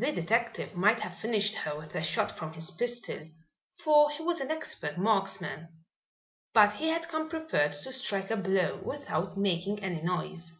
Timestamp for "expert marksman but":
4.50-6.72